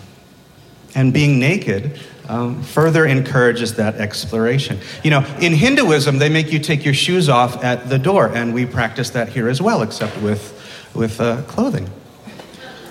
and 0.96 1.14
being 1.14 1.40
naked 1.40 2.00
um, 2.30 2.62
further 2.62 3.06
encourages 3.08 3.74
that 3.76 3.96
exploration. 3.96 4.80
You 5.04 5.10
know, 5.10 5.26
in 5.42 5.52
Hinduism, 5.52 6.20
they 6.20 6.30
make 6.30 6.54
you 6.54 6.60
take 6.60 6.86
your 6.86 6.94
shoes 6.94 7.28
off 7.28 7.64
at 7.64 7.90
the 7.90 7.98
door, 7.98 8.28
and 8.28 8.54
we 8.54 8.66
practice 8.66 9.10
that 9.10 9.30
here 9.30 9.50
as 9.50 9.62
well, 9.62 9.82
except 9.82 10.16
with, 10.22 10.54
with 10.94 11.20
uh, 11.20 11.42
clothing. 11.44 11.90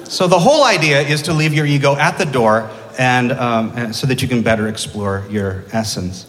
So 0.04 0.26
the 0.26 0.38
whole 0.38 0.64
idea 0.64 1.00
is 1.00 1.22
to 1.22 1.32
leave 1.32 1.54
your 1.54 1.66
ego 1.66 1.94
at 1.94 2.18
the 2.18 2.24
door 2.24 2.68
and, 2.98 3.30
um, 3.32 3.72
and 3.76 3.94
so 3.94 4.08
that 4.08 4.20
you 4.20 4.28
can 4.28 4.42
better 4.42 4.66
explore 4.66 5.24
your 5.30 5.64
essence. 5.72 6.26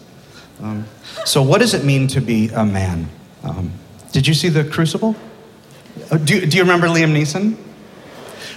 Um, 0.62 0.86
so, 1.24 1.42
what 1.42 1.58
does 1.58 1.74
it 1.74 1.84
mean 1.84 2.06
to 2.08 2.20
be 2.20 2.48
a 2.50 2.64
man? 2.64 3.08
Um, 3.42 3.72
did 4.12 4.26
you 4.26 4.34
see 4.34 4.50
the 4.50 4.64
crucible? 4.64 5.16
Uh, 6.10 6.18
do, 6.18 6.46
do 6.46 6.56
you 6.56 6.62
remember 6.62 6.86
Liam 6.86 7.12
Neeson? 7.12 7.56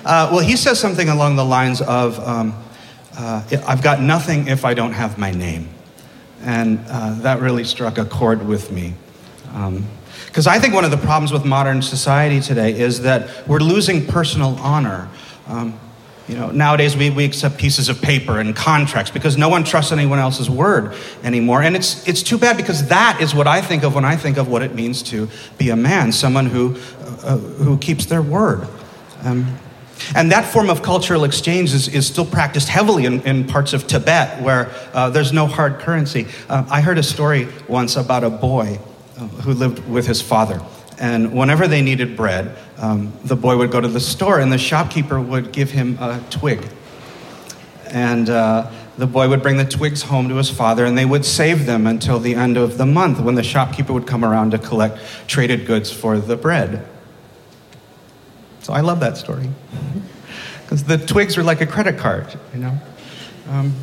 Uh, 0.06 0.30
well, 0.32 0.40
he 0.40 0.58
says 0.58 0.80
something 0.80 1.08
along 1.10 1.38
the 1.38 1.46
lines 1.46 1.82
of 1.82 2.20
um, 2.20 2.54
uh, 3.16 3.44
I've 3.68 3.84
got 3.84 4.02
nothing 4.02 4.48
if 4.48 4.66
I 4.66 4.74
don't 4.74 4.94
have 4.94 5.18
my 5.18 5.32
name. 5.32 5.70
And 6.42 6.80
uh, 6.90 7.16
that 7.22 7.40
really 7.40 7.64
struck 7.64 7.98
a 7.98 8.06
chord 8.06 8.46
with 8.46 8.72
me. 8.72 8.94
Because 10.26 10.48
um, 10.48 10.54
I 10.54 10.60
think 10.60 10.74
one 10.74 10.84
of 10.84 10.92
the 10.92 10.98
problems 10.98 11.32
with 11.32 11.46
modern 11.46 11.82
society 11.82 12.42
today 12.42 12.78
is 12.78 13.02
that 13.04 13.48
we're 13.48 13.60
losing 13.60 14.06
personal 14.06 14.56
honor. 14.60 15.10
Um, 15.48 15.80
you 16.28 16.36
know, 16.36 16.52
nowadays 16.52 16.96
we, 16.96 17.10
we 17.10 17.26
accept 17.26 17.58
pieces 17.58 17.90
of 17.90 18.02
paper 18.02 18.40
and 18.40 18.56
contracts 18.56 19.12
because 19.12 19.38
no 19.38 19.50
one 19.50 19.64
trusts 19.64 19.92
anyone 19.92 20.20
else's 20.20 20.50
word 20.50 20.96
anymore. 21.22 21.62
And 21.62 21.76
it's, 21.76 22.08
it's 22.08 22.24
too 22.24 22.38
bad 22.38 22.56
because 22.56 22.88
that 22.88 23.20
is 23.22 23.36
what 23.36 23.46
I 23.46 23.62
think 23.62 23.84
of 23.84 23.94
when 23.94 24.06
I 24.06 24.16
think 24.16 24.38
of 24.38 24.48
what 24.48 24.62
it 24.62 24.74
means 24.74 25.04
to 25.04 25.28
be 25.58 25.70
a 25.70 25.76
man, 25.76 26.14
someone 26.14 26.46
who, 26.46 26.78
uh, 27.24 27.38
who 27.38 27.78
keeps 27.78 28.06
their 28.06 28.22
word. 28.22 28.68
Um, 29.24 29.58
and 30.16 30.32
that 30.32 30.46
form 30.46 30.70
of 30.70 30.82
cultural 30.82 31.24
exchange 31.24 31.74
is, 31.74 31.88
is 31.88 32.06
still 32.06 32.26
practiced 32.26 32.68
heavily 32.68 33.06
in, 33.06 33.22
in 33.22 33.48
parts 33.48 33.74
of 33.74 33.88
Tibet 33.88 34.42
where 34.42 34.72
uh, 34.94 35.10
there's 35.10 35.34
no 35.34 35.48
hard 35.48 35.80
currency. 35.80 36.28
Uh, 36.50 36.66
I 36.70 36.82
heard 36.82 36.98
a 36.98 37.04
story 37.04 37.48
once 37.68 37.96
about 37.96 38.24
a 38.24 38.30
boy 38.30 38.80
uh, 39.18 39.28
who 39.28 39.54
lived 39.54 39.88
with 39.88 40.06
his 40.06 40.22
father. 40.22 40.62
And 41.00 41.34
whenever 41.34 41.68
they 41.68 41.82
needed 41.82 42.16
bread, 42.16 42.56
um, 42.78 43.14
the 43.24 43.36
boy 43.36 43.58
would 43.58 43.72
go 43.72 43.82
to 43.82 43.88
the 43.88 44.00
store 44.00 44.40
and 44.40 44.52
the 44.52 44.58
shopkeeper 44.58 45.20
would 45.20 45.52
give 45.52 45.72
him 45.72 45.98
a 46.00 46.24
twig. 46.30 46.68
And 47.88 48.30
uh, 48.30 48.72
the 48.98 49.08
boy 49.08 49.28
would 49.30 49.42
bring 49.42 49.58
the 49.58 49.66
twigs 49.66 50.04
home 50.04 50.30
to 50.30 50.36
his 50.36 50.50
father 50.50 50.86
and 50.86 50.98
they 50.98 51.06
would 51.06 51.26
save 51.26 51.66
them 51.66 51.88
until 51.88 52.20
the 52.20 52.36
end 52.36 52.58
of 52.58 52.78
the 52.78 52.86
month 52.86 53.20
when 53.20 53.36
the 53.36 53.44
shopkeeper 53.44 53.94
would 53.94 54.06
come 54.06 54.24
around 54.24 54.52
to 54.52 54.58
collect 54.58 55.00
traded 55.28 55.66
goods 55.66 55.92
for 55.92 56.20
the 56.20 56.36
bread. 56.36 56.88
So 58.64 58.74
I 58.74 58.82
love 58.82 59.00
that 59.02 59.18
story. 59.18 59.50
Because 60.64 60.86
the 60.86 60.98
twigs 60.98 61.38
are 61.38 61.44
like 61.44 61.62
a 61.62 61.68
credit 61.68 62.00
card, 62.00 62.34
you 62.54 62.60
know? 62.62 62.76
Um, 63.50 63.76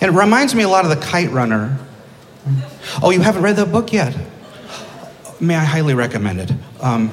and 0.00 0.14
it 0.14 0.18
reminds 0.18 0.54
me 0.54 0.62
a 0.62 0.68
lot 0.68 0.84
of 0.84 0.90
The 0.90 0.96
Kite 0.96 1.30
Runner. 1.30 1.78
Oh, 3.00 3.10
you 3.10 3.20
haven't 3.20 3.42
read 3.42 3.56
the 3.56 3.64
book 3.64 3.92
yet? 3.92 4.14
May 5.40 5.56
I 5.56 5.64
highly 5.64 5.94
recommend 5.94 6.40
it? 6.40 6.52
Um, 6.80 7.08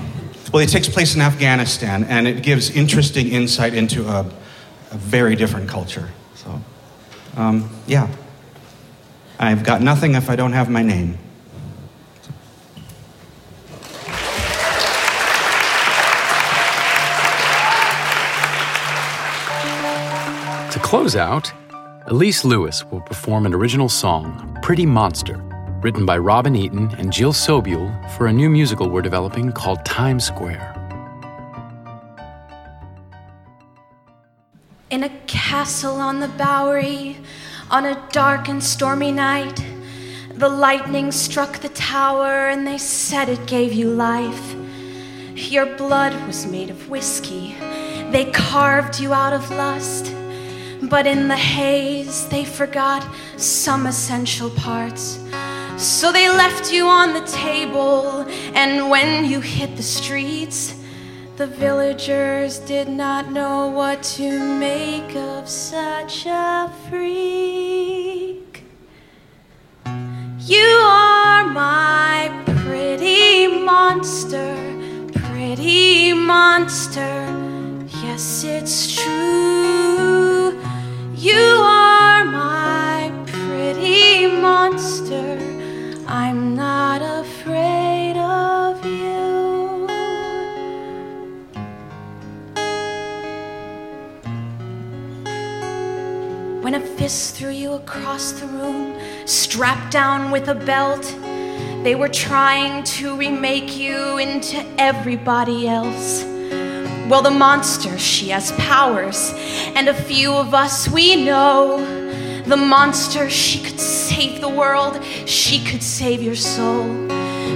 well, 0.52 0.64
it 0.64 0.70
takes 0.70 0.90
place 0.90 1.16
in 1.16 1.22
Afghanistan, 1.22 2.04
and 2.06 2.28
it 2.28 2.44
gives 2.44 2.72
interesting 2.72 3.30
insight 3.30 3.74
into 3.74 4.08
a, 4.08 4.22
a 4.92 4.98
very 4.98 5.36
different 5.36 5.70
culture. 5.70 6.10
So, 6.36 6.62
um, 7.38 7.70
yeah. 7.86 8.14
I've 9.40 9.64
got 9.64 9.82
nothing 9.82 10.16
if 10.16 10.30
I 10.30 10.36
don't 10.36 10.54
have 10.54 10.70
my 10.70 10.82
name. 10.82 11.20
Close 20.88 21.18
out, 21.18 21.52
Elise 22.06 22.46
Lewis 22.46 22.86
will 22.86 23.02
perform 23.02 23.46
an 23.46 23.54
original 23.54 23.90
song, 23.90 24.58
Pretty 24.62 24.86
Monster, 24.86 25.36
written 25.82 26.06
by 26.06 26.18
Robin 26.18 26.56
Eaton 26.56 26.90
and 26.98 27.12
Jill 27.12 27.34
Sobule 27.34 27.92
for 28.12 28.28
a 28.28 28.32
new 28.32 28.50
musical 28.50 28.88
we're 28.90 29.02
developing 29.02 29.52
called 29.52 29.84
Times 29.84 30.24
Square. 30.24 30.74
In 34.90 35.04
a 35.04 35.10
castle 35.28 36.00
on 36.00 36.22
the 36.22 36.30
Bowery, 36.30 37.18
on 37.70 37.84
a 37.84 38.08
dark 38.14 38.48
and 38.48 38.64
stormy 38.64 39.12
night, 39.12 39.62
the 40.36 40.48
lightning 40.48 41.12
struck 41.12 41.58
the 41.58 41.68
tower 41.68 42.48
and 42.48 42.66
they 42.66 42.78
said 42.78 43.28
it 43.28 43.46
gave 43.46 43.74
you 43.74 43.90
life. 43.90 44.56
Your 45.36 45.66
blood 45.66 46.14
was 46.26 46.48
made 46.48 46.70
of 46.70 46.88
whiskey, 46.88 47.58
they 48.10 48.32
carved 48.32 49.02
you 49.02 49.12
out 49.12 49.34
of 49.34 49.52
lust. 49.52 50.07
But 50.84 51.08
in 51.08 51.28
the 51.28 51.36
haze, 51.36 52.28
they 52.30 52.46
forgot 52.46 53.06
some 53.36 53.88
essential 53.88 54.50
parts. 54.52 55.20
So 55.78 56.12
they 56.12 56.30
left 56.30 56.72
you 56.72 56.88
on 56.88 57.14
the 57.14 57.26
table, 57.26 58.26
and 58.56 58.90
when 58.90 59.26
you 59.26 59.42
hit 59.42 59.76
the 59.76 59.84
streets, 59.84 60.76
the 61.36 61.46
villagers 61.48 62.58
did 62.60 62.88
not 62.90 63.32
know 63.32 63.68
what 63.70 64.02
to 64.18 64.58
make 64.58 65.16
of 65.16 65.48
such 65.48 66.26
a 66.26 66.72
freak. 66.90 68.64
You 70.40 70.80
are 70.84 71.46
my 71.48 72.32
pretty 72.64 73.48
monster, 73.48 74.56
pretty 75.14 76.14
monster. 76.14 77.26
Yes, 78.02 78.44
it's 78.44 78.96
true. 78.96 80.60
You 81.20 81.34
are 81.34 82.26
my 82.26 83.12
pretty 83.26 84.28
monster. 84.28 85.40
I'm 86.08 86.56
not 86.56 87.02
afraid 87.02 88.16
of 88.18 88.86
you. 88.86 89.88
When 96.62 96.76
a 96.76 96.80
fist 96.80 97.36
threw 97.36 97.50
you 97.50 97.72
across 97.74 98.34
the 98.34 98.46
room, 98.46 98.96
strapped 99.26 99.92
down 99.92 100.30
with 100.30 100.50
a 100.50 100.56
belt, 100.56 101.02
they 101.82 101.96
were 101.96 102.10
trying 102.10 102.84
to 102.84 103.18
remake 103.18 103.76
you 103.76 104.20
into 104.20 104.64
everybody 104.78 105.68
else. 105.68 106.37
Well, 107.08 107.22
the 107.22 107.32
monster, 107.32 107.98
she 107.98 108.30
has 108.30 108.52
powers, 108.52 109.34
and 109.76 109.88
a 109.88 109.94
few 109.94 110.34
of 110.34 110.54
us 110.54 110.90
we 110.90 111.16
know 111.16 111.78
the 112.44 112.58
monster, 112.58 113.30
she 113.30 113.64
could 113.64 113.80
save 113.80 114.42
the 114.42 114.50
world, 114.50 115.02
she 115.26 115.64
could 115.64 115.82
save 115.82 116.22
your 116.22 116.36
soul. 116.36 117.08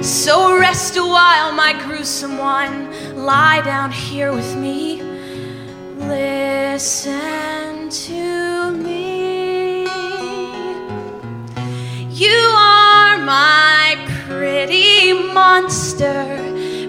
So 0.01 0.57
rest 0.57 0.95
a 0.95 1.03
while, 1.03 1.51
my 1.51 1.73
gruesome 1.85 2.37
one, 2.37 3.15
lie 3.15 3.61
down 3.61 3.91
here 3.91 4.31
with 4.31 4.55
me. 4.55 5.01
Listen 5.97 7.89
to 7.89 8.71
me. 8.71 9.83
You 12.09 12.39
are 12.55 13.17
my 13.17 13.97
pretty 14.27 15.11
monster, 15.11 16.23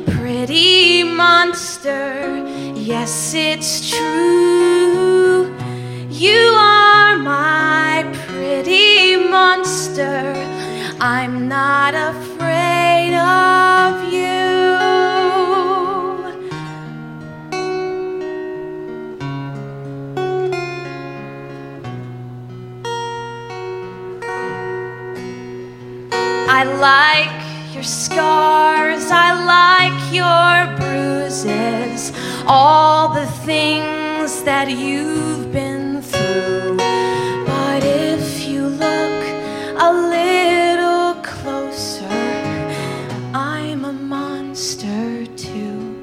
pretty 0.07 1.03
monster. 1.03 2.22
Yes, 2.85 3.33
it's 3.33 3.91
true. 3.91 5.47
You 6.11 6.41
are 6.59 7.17
my 7.17 8.05
pretty 8.27 9.15
monster. 9.31 10.35
I'm 11.01 11.47
not 11.49 11.95
afraid 11.95 13.15
of 13.15 14.13
you. 14.13 14.33
I 26.49 26.65
like 26.65 27.75
your 27.75 27.85
scars, 27.85 29.09
I 29.13 29.31
like 29.47 30.13
your 30.13 30.77
bruises, 30.79 32.11
all 32.47 33.09
the 33.15 33.27
things 33.27 34.43
that 34.45 34.71
you've 34.71 35.53
been 35.53 36.03
through. 36.03 36.77
But 37.47 37.85
if 37.85 38.47
you 38.47 38.67
look 38.67 39.23
a 39.79 39.93
little 39.93 41.23
closer, 41.23 42.07
I'm 43.35 43.85
a 43.85 43.93
monster 43.93 45.27
too. 45.37 45.99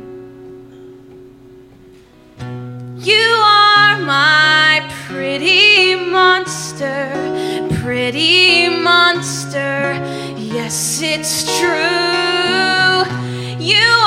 You 2.98 3.32
are 3.44 3.98
my 4.00 4.88
pretty 5.08 5.96
monster, 5.96 7.12
pretty 7.82 8.70
monster. 8.70 9.94
Yes, 10.38 11.02
it's 11.02 11.60
true. 11.60 13.04
You 13.60 13.99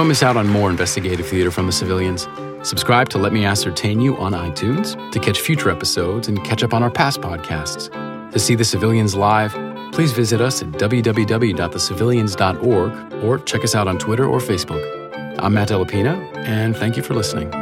Don't 0.00 0.08
miss 0.08 0.22
out 0.22 0.38
on 0.38 0.48
more 0.48 0.70
investigative 0.70 1.26
theater 1.26 1.50
from 1.50 1.66
the 1.66 1.72
civilians. 1.72 2.26
Subscribe 2.66 3.10
to 3.10 3.18
Let 3.18 3.34
Me 3.34 3.44
Ascertain 3.44 4.00
You 4.00 4.16
on 4.16 4.32
iTunes 4.32 4.96
to 5.12 5.20
catch 5.20 5.42
future 5.42 5.68
episodes 5.68 6.26
and 6.26 6.42
catch 6.42 6.62
up 6.62 6.72
on 6.72 6.82
our 6.82 6.90
past 6.90 7.20
podcasts. 7.20 7.90
To 8.32 8.38
see 8.38 8.54
the 8.54 8.64
civilians 8.64 9.14
live, 9.14 9.52
please 9.92 10.12
visit 10.12 10.40
us 10.40 10.62
at 10.62 10.68
www.thecivilians.org 10.68 13.12
or 13.22 13.38
check 13.40 13.62
us 13.62 13.74
out 13.74 13.88
on 13.88 13.98
Twitter 13.98 14.24
or 14.24 14.38
Facebook. 14.38 15.36
I'm 15.38 15.52
Matt 15.52 15.68
Dellapina, 15.68 16.16
and 16.46 16.74
thank 16.74 16.96
you 16.96 17.02
for 17.02 17.12
listening. 17.12 17.59